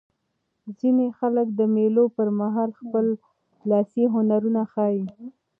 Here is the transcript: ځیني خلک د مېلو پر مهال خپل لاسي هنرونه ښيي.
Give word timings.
ځیني 0.77 1.07
خلک 1.19 1.47
د 1.59 1.61
مېلو 1.75 2.03
پر 2.15 2.27
مهال 2.39 2.69
خپل 2.79 3.05
لاسي 3.69 4.03
هنرونه 4.13 4.61
ښيي. 4.71 5.03